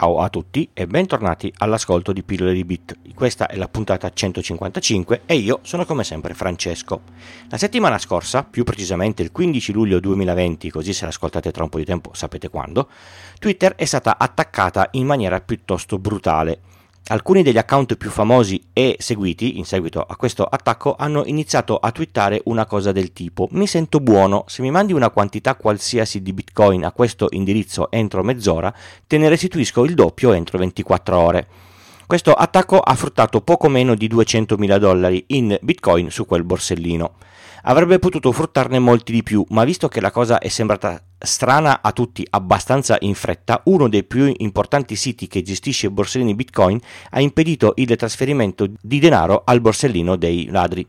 [0.00, 3.12] Ciao a tutti e bentornati all'ascolto di Pillole di Bit.
[3.12, 7.02] Questa è la puntata 155 e io sono come sempre Francesco.
[7.50, 11.76] La settimana scorsa, più precisamente il 15 luglio 2020, così se l'ascoltate tra un po'
[11.76, 12.88] di tempo sapete quando,
[13.38, 16.60] Twitter è stata attaccata in maniera piuttosto brutale
[17.08, 21.90] Alcuni degli account più famosi e seguiti in seguito a questo attacco hanno iniziato a
[21.90, 26.32] twittare una cosa del tipo mi sento buono, se mi mandi una quantità qualsiasi di
[26.32, 28.72] bitcoin a questo indirizzo entro mezz'ora,
[29.08, 31.46] te ne restituisco il doppio entro 24 ore.
[32.06, 37.14] Questo attacco ha fruttato poco meno di 200.000 dollari in bitcoin su quel borsellino.
[37.62, 41.92] Avrebbe potuto fruttarne molti di più, ma visto che la cosa è sembrata strana a
[41.92, 47.72] tutti abbastanza in fretta, uno dei più importanti siti che gestisce borsellini Bitcoin ha impedito
[47.76, 50.86] il trasferimento di denaro al borsellino dei ladri.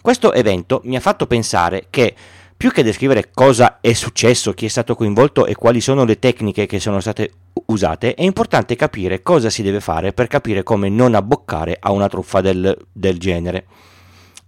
[0.00, 2.14] Questo evento mi ha fatto pensare che
[2.56, 6.66] più che descrivere cosa è successo, chi è stato coinvolto e quali sono le tecniche
[6.66, 7.32] che sono state
[7.66, 12.08] usate, è importante capire cosa si deve fare per capire come non abboccare a una
[12.08, 13.66] truffa del, del genere.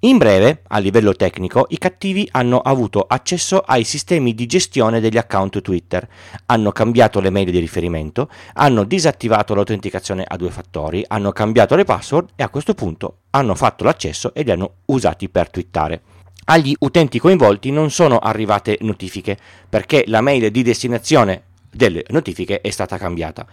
[0.03, 5.19] In breve, a livello tecnico, i cattivi hanno avuto accesso ai sistemi di gestione degli
[5.19, 6.09] account Twitter,
[6.47, 11.85] hanno cambiato le mail di riferimento, hanno disattivato l'autenticazione a due fattori, hanno cambiato le
[11.85, 16.01] password e a questo punto hanno fatto l'accesso e li hanno usati per twittare.
[16.47, 19.37] Agli utenti coinvolti non sono arrivate notifiche
[19.69, 23.47] perché la mail di destinazione delle notifiche è stata cambiata.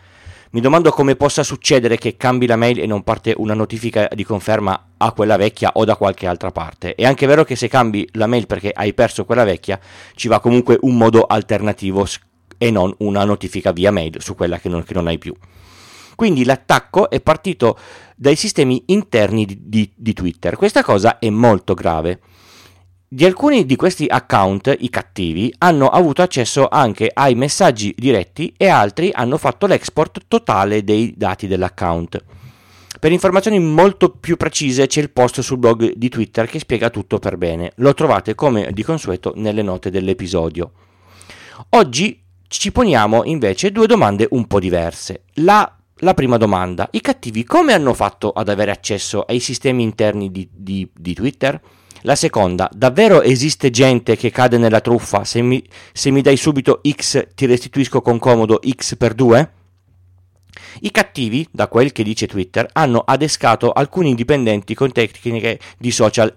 [0.52, 4.24] Mi domando come possa succedere che cambi la mail e non parte una notifica di
[4.24, 6.96] conferma a quella vecchia o da qualche altra parte.
[6.96, 9.78] È anche vero che se cambi la mail perché hai perso quella vecchia,
[10.16, 12.08] ci va comunque un modo alternativo
[12.58, 15.36] e non una notifica via mail su quella che non, che non hai più.
[16.16, 17.78] Quindi l'attacco è partito
[18.16, 20.56] dai sistemi interni di, di, di Twitter.
[20.56, 22.22] Questa cosa è molto grave.
[23.10, 28.68] Di alcuni di questi account, i cattivi, hanno avuto accesso anche ai messaggi diretti e
[28.68, 32.22] altri hanno fatto l'export totale dei dati dell'account.
[33.00, 37.18] Per informazioni molto più precise c'è il post sul blog di Twitter che spiega tutto
[37.18, 37.72] per bene.
[37.76, 40.72] Lo trovate come di consueto nelle note dell'episodio.
[41.70, 45.24] Oggi ci poniamo invece due domande un po' diverse.
[45.36, 50.30] La, la prima domanda, i cattivi come hanno fatto ad avere accesso ai sistemi interni
[50.30, 51.58] di, di, di Twitter?
[52.02, 55.24] La seconda, davvero esiste gente che cade nella truffa?
[55.24, 59.52] Se mi, se mi dai subito X ti restituisco con comodo X per 2?
[60.82, 66.36] I cattivi, da quel che dice Twitter, hanno adescato alcuni dipendenti con tecniche di social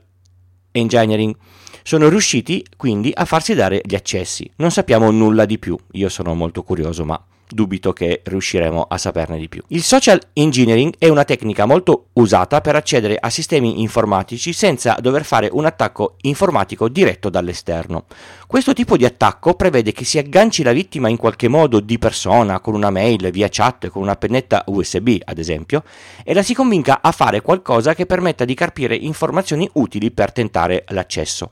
[0.72, 1.36] engineering.
[1.82, 4.50] Sono riusciti quindi a farsi dare gli accessi.
[4.56, 5.76] Non sappiamo nulla di più.
[5.92, 9.62] Io sono molto curioso, ma dubito che riusciremo a saperne di più.
[9.68, 15.24] Il social engineering è una tecnica molto usata per accedere a sistemi informatici senza dover
[15.24, 18.04] fare un attacco informatico diretto dall'esterno.
[18.46, 22.60] Questo tipo di attacco prevede che si agganci la vittima in qualche modo di persona,
[22.60, 25.82] con una mail, via chat, con una pennetta USB ad esempio,
[26.24, 30.84] e la si convinca a fare qualcosa che permetta di carpire informazioni utili per tentare
[30.88, 31.50] l'accesso.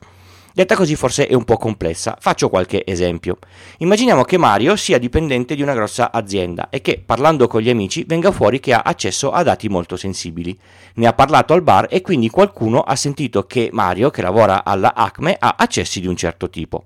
[0.51, 3.37] Detta così forse è un po' complessa, faccio qualche esempio.
[3.77, 8.03] Immaginiamo che Mario sia dipendente di una grossa azienda e che, parlando con gli amici,
[8.05, 10.57] venga fuori che ha accesso a dati molto sensibili.
[10.95, 14.95] Ne ha parlato al bar e quindi qualcuno ha sentito che Mario, che lavora alla
[14.95, 16.85] Acme, ha accessi di un certo tipo.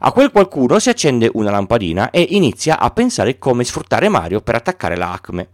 [0.00, 4.54] A quel qualcuno si accende una lampadina e inizia a pensare come sfruttare Mario per
[4.54, 5.48] attaccare la Acme.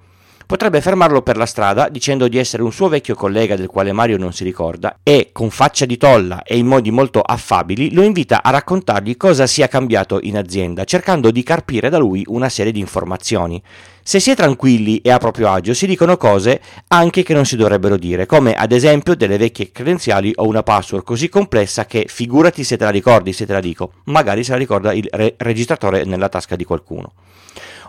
[0.51, 4.19] Potrebbe fermarlo per la strada dicendo di essere un suo vecchio collega del quale Mario
[4.19, 8.43] non si ricorda e, con faccia di tolla e in modi molto affabili, lo invita
[8.43, 12.81] a raccontargli cosa sia cambiato in azienda, cercando di carpire da lui una serie di
[12.81, 13.63] informazioni.
[14.11, 17.55] Se si è tranquilli e a proprio agio si dicono cose anche che non si
[17.55, 22.65] dovrebbero dire, come ad esempio delle vecchie credenziali o una password così complessa che figurati
[22.65, 26.03] se te la ricordi se te la dico, magari se la ricorda il re- registratore
[26.03, 27.13] nella tasca di qualcuno.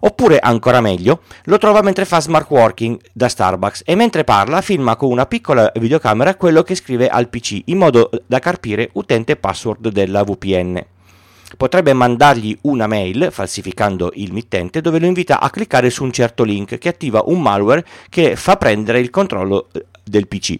[0.01, 4.97] Oppure, ancora meglio, lo trova mentre fa smart working da Starbucks e mentre parla filma
[4.97, 9.37] con una piccola videocamera quello che scrive al PC in modo da carpire utente e
[9.37, 10.85] password della VPN.
[11.57, 16.43] Potrebbe mandargli una mail, falsificando il mittente, dove lo invita a cliccare su un certo
[16.43, 20.55] link che attiva un malware che fa prendere il controllo eh, del PC.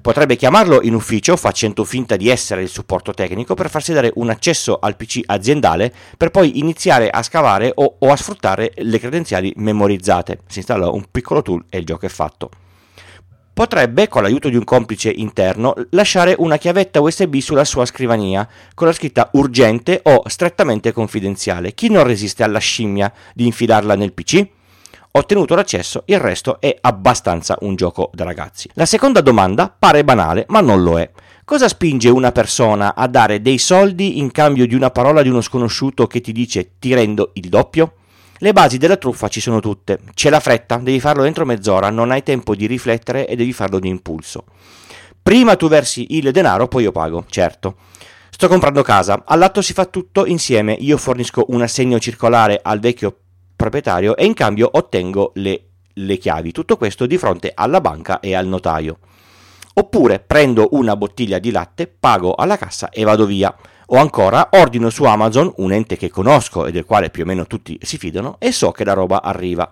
[0.00, 4.30] Potrebbe chiamarlo in ufficio facendo finta di essere il supporto tecnico per farsi dare un
[4.30, 9.52] accesso al PC aziendale per poi iniziare a scavare o, o a sfruttare le credenziali
[9.56, 10.40] memorizzate.
[10.46, 12.50] Si installa un piccolo tool e il gioco è fatto.
[13.58, 18.86] Potrebbe, con l'aiuto di un complice interno, lasciare una chiavetta USB sulla sua scrivania con
[18.86, 21.74] la scritta urgente o strettamente confidenziale.
[21.74, 24.46] Chi non resiste alla scimmia di infilarla nel PC?
[25.10, 28.70] ottenuto l'accesso, il resto è abbastanza un gioco da ragazzi.
[28.74, 31.10] La seconda domanda pare banale, ma non lo è.
[31.44, 35.40] Cosa spinge una persona a dare dei soldi in cambio di una parola di uno
[35.40, 37.94] sconosciuto che ti dice ti rendo il doppio?
[38.40, 39.98] Le basi della truffa ci sono tutte.
[40.14, 43.80] C'è la fretta, devi farlo entro mezz'ora, non hai tempo di riflettere e devi farlo
[43.80, 44.44] di impulso.
[45.20, 47.76] Prima tu versi il denaro, poi io pago, certo.
[48.30, 53.16] Sto comprando casa, all'atto si fa tutto insieme, io fornisco un assegno circolare al vecchio
[53.56, 56.52] proprietario e in cambio ottengo le, le chiavi.
[56.52, 58.98] Tutto questo di fronte alla banca e al notaio.
[59.74, 63.52] Oppure prendo una bottiglia di latte, pago alla cassa e vado via.
[63.90, 67.46] O ancora ordino su Amazon, un ente che conosco e del quale più o meno
[67.46, 69.70] tutti si fidano, e so che la roba arriva.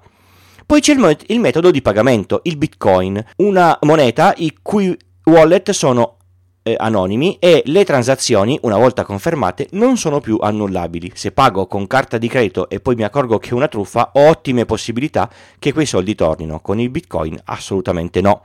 [0.64, 0.94] Poi c'è
[1.26, 6.16] il, metodo di pagamento, il Bitcoin, una moneta i cui wallet sono
[6.62, 11.12] eh, anonimi e le transazioni, una volta confermate, non sono più annullabili.
[11.14, 14.28] Se pago con carta di credito e poi mi accorgo che è una truffa, ho
[14.28, 16.60] ottime possibilità che quei soldi tornino.
[16.60, 18.42] Con il Bitcoin assolutamente no.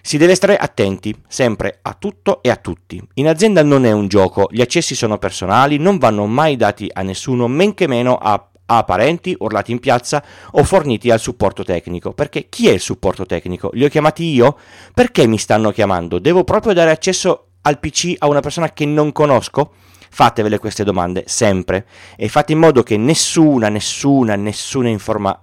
[0.00, 3.02] Si deve stare attenti, sempre a tutto e a tutti.
[3.14, 7.02] In azienda non è un gioco, gli accessi sono personali, non vanno mai dati a
[7.02, 10.22] nessuno, men che meno a, a parenti, urlati in piazza
[10.52, 12.12] o forniti al supporto tecnico.
[12.12, 13.70] Perché chi è il supporto tecnico?
[13.74, 14.56] Li ho chiamati io?
[14.94, 16.18] Perché mi stanno chiamando?
[16.18, 19.72] Devo proprio dare accesso al PC a una persona che non conosco?
[20.10, 21.86] Fatevele queste domande sempre
[22.16, 25.38] e fate in modo che nessuna, nessuna, nessuna informa-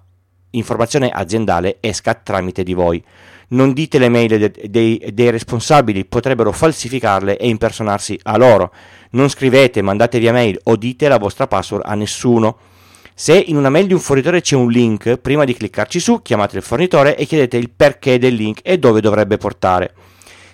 [0.51, 3.03] informazione aziendale esca tramite di voi
[3.49, 8.71] non dite le mail de- dei, dei responsabili, potrebbero falsificarle e impersonarsi a loro.
[9.11, 12.57] Non scrivete, mandate via mail o dite la vostra password a nessuno.
[13.13, 16.57] Se in una mail di un fornitore c'è un link, prima di cliccarci su, chiamate
[16.57, 19.93] il fornitore e chiedete il perché del link e dove dovrebbe portare.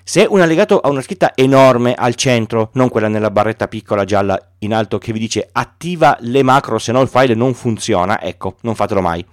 [0.03, 4.37] Se un allegato ha una scritta enorme al centro, non quella nella barretta piccola gialla
[4.59, 8.55] in alto che vi dice attiva le macro se no il file non funziona, ecco,
[8.61, 9.25] non fatelo mai.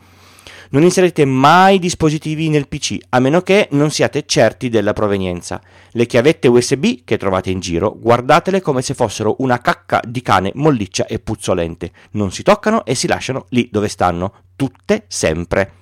[0.70, 5.62] Non inserite mai dispositivi nel PC, a meno che non siate certi della provenienza.
[5.92, 10.52] Le chiavette USB che trovate in giro, guardatele come se fossero una cacca di cane
[10.54, 11.90] molliccia e puzzolente.
[12.12, 15.72] Non si toccano e si lasciano lì dove stanno, tutte sempre.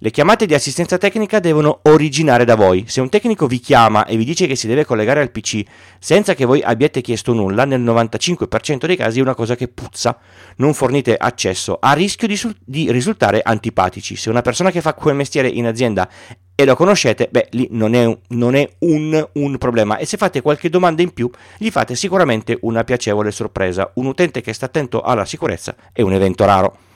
[0.00, 2.84] Le chiamate di assistenza tecnica devono originare da voi.
[2.86, 5.62] Se un tecnico vi chiama e vi dice che si deve collegare al PC
[5.98, 10.16] senza che voi abbiate chiesto nulla, nel 95% dei casi è una cosa che puzza.
[10.58, 14.14] Non fornite accesso a rischio di, di risultare antipatici.
[14.14, 16.08] Se una persona che fa quel mestiere in azienda
[16.54, 19.96] e lo conoscete, beh, lì non è, non è un, un, problema.
[19.96, 23.90] E se fate qualche domanda in più, gli fate sicuramente una piacevole sorpresa.
[23.94, 26.86] Un utente che sta attento alla sicurezza è un evento raro.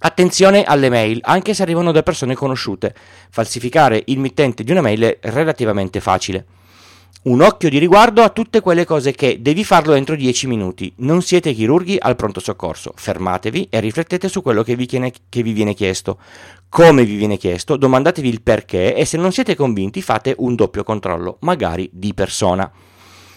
[0.00, 2.94] Attenzione alle mail, anche se arrivano da persone conosciute.
[3.30, 6.46] Falsificare il mittente di una mail è relativamente facile.
[7.20, 10.92] Un occhio di riguardo a tutte quelle cose che devi farlo entro 10 minuti.
[10.98, 12.92] Non siete chirurghi al pronto soccorso.
[12.94, 16.18] Fermatevi e riflettete su quello che vi, viene, che vi viene chiesto.
[16.68, 20.84] Come vi viene chiesto, domandatevi il perché e se non siete convinti fate un doppio
[20.84, 22.70] controllo, magari di persona.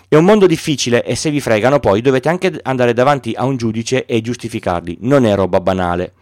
[0.08, 3.58] È un mondo difficile e se vi fregano poi dovete anche andare davanti a un
[3.58, 5.00] giudice e giustificarli.
[5.02, 6.14] Non è roba banale.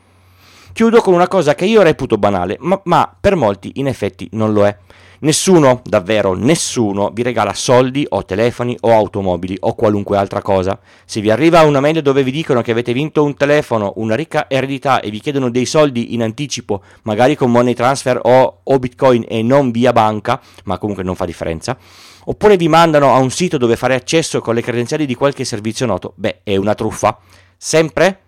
[0.72, 4.54] Chiudo con una cosa che io reputo banale, ma, ma per molti in effetti non
[4.54, 4.78] lo è.
[5.22, 10.80] Nessuno, davvero nessuno, vi regala soldi o telefoni o automobili o qualunque altra cosa.
[11.04, 14.50] Se vi arriva una mail dove vi dicono che avete vinto un telefono, una ricca
[14.50, 19.26] eredità e vi chiedono dei soldi in anticipo, magari con money transfer o, o bitcoin
[19.28, 21.78] e non via banca, ma comunque non fa differenza,
[22.26, 25.86] oppure vi mandano a un sito dove fare accesso con le credenziali di qualche servizio
[25.86, 27.18] noto, beh, è una truffa.
[27.58, 28.20] Sempre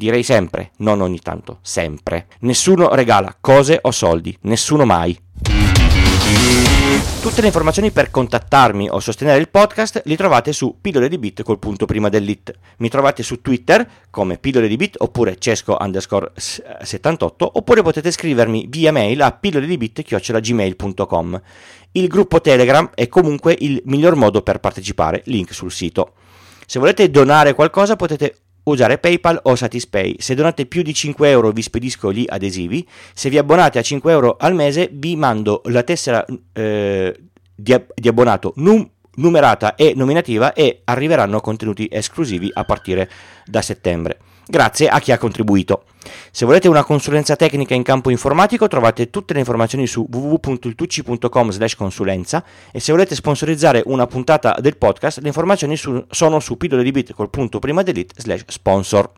[0.00, 2.26] Direi sempre, non ogni tanto, sempre.
[2.38, 5.14] Nessuno regala cose o soldi, nessuno mai.
[7.20, 11.42] Tutte le informazioni per contattarmi o sostenere il podcast li trovate su pillole di bit
[11.42, 12.50] col punto prima dell'it.
[12.78, 18.68] Mi trovate su Twitter come pillole di bit oppure cesco underscore 78 oppure potete scrivermi
[18.70, 21.42] via mail a pillole di bit gmail.com.
[21.92, 26.14] Il gruppo Telegram è comunque il miglior modo per partecipare, link sul sito.
[26.64, 30.16] Se volete donare qualcosa potete usare PayPal o Satispay.
[30.18, 32.86] Se donate più di 5 euro vi spedisco gli adesivi.
[33.14, 37.18] Se vi abbonate a 5 euro al mese vi mando la tessera eh,
[37.54, 43.10] di, di, abbonato num- numerata e nominativa e arriveranno contenuti esclusivi a partire
[43.44, 44.18] da settembre
[44.50, 45.84] grazie a chi ha contribuito.
[46.30, 52.44] Se volete una consulenza tecnica in campo informatico trovate tutte le informazioni su www.iltucci.com consulenza
[52.72, 56.90] e se volete sponsorizzare una puntata del podcast le informazioni su, sono su pillole di
[56.90, 59.10] bit col punto prima delete slash sponsor.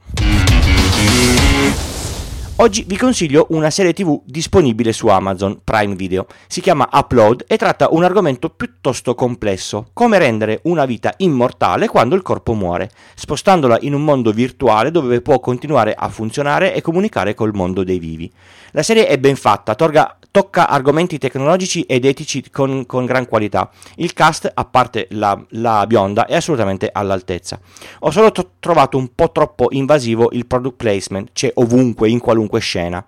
[2.62, 6.26] Oggi vi consiglio una serie tv disponibile su Amazon Prime Video.
[6.46, 12.14] Si chiama Upload e tratta un argomento piuttosto complesso, come rendere una vita immortale quando
[12.14, 17.34] il corpo muore, spostandola in un mondo virtuale dove può continuare a funzionare e comunicare
[17.34, 18.32] col mondo dei vivi.
[18.70, 23.70] La serie è ben fatta, torga, tocca argomenti tecnologici ed etici con, con gran qualità.
[23.96, 27.60] Il cast, a parte la, la, bionda, è assolutamente all'altezza.
[28.00, 32.58] Ho solo t- trovato un po' troppo invasivo il product placement, c'è ovunque, in qualunque
[32.58, 33.04] scena.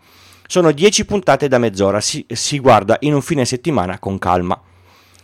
[0.47, 4.61] Sono 10 puntate da mezz'ora, si, si guarda in un fine settimana con calma.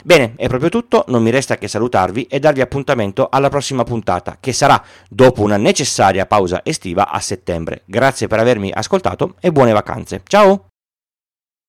[0.02, 4.38] Bene, è proprio tutto, non mi resta che salutarvi e darvi appuntamento alla prossima puntata,
[4.40, 7.82] che sarà dopo una necessaria pausa estiva a settembre.
[7.84, 10.22] Grazie per avermi ascoltato e buone vacanze.
[10.24, 10.69] Ciao!